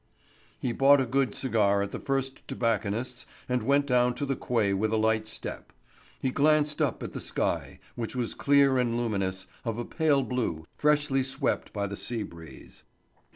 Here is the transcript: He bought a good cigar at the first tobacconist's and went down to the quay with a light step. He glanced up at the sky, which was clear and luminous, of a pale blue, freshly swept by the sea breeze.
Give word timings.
He 0.57 0.71
bought 0.71 0.99
a 0.99 1.05
good 1.05 1.35
cigar 1.35 1.83
at 1.83 1.91
the 1.91 1.99
first 1.99 2.47
tobacconist's 2.47 3.27
and 3.47 3.61
went 3.61 3.85
down 3.85 4.15
to 4.15 4.25
the 4.25 4.35
quay 4.35 4.73
with 4.73 4.91
a 4.91 4.97
light 4.97 5.27
step. 5.27 5.71
He 6.19 6.31
glanced 6.31 6.81
up 6.81 7.03
at 7.03 7.13
the 7.13 7.19
sky, 7.19 7.77
which 7.93 8.15
was 8.15 8.33
clear 8.33 8.79
and 8.79 8.97
luminous, 8.97 9.45
of 9.63 9.77
a 9.77 9.85
pale 9.85 10.23
blue, 10.23 10.65
freshly 10.75 11.21
swept 11.21 11.71
by 11.71 11.85
the 11.85 11.95
sea 11.97 12.23
breeze. 12.23 12.81